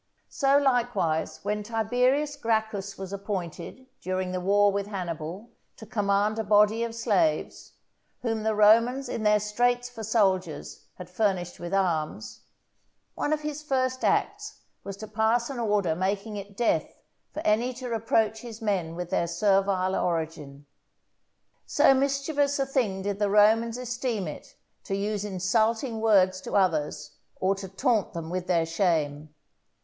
[0.29, 6.43] So likewise, when Tiberius Gracchus was appointed, during the war with Hannibal, to command a
[6.43, 7.73] body of slaves,
[8.23, 12.39] whom the Romans in their straits for soldiers had furnished with arms,
[13.13, 17.71] one of his first acts was to pass an order making it death for any
[17.73, 20.65] to reproach his men with their servile origin.
[21.67, 24.55] So mischievous a thing did the Romans esteem it
[24.85, 29.35] to use insulting words to others, or to taunt them with their shame.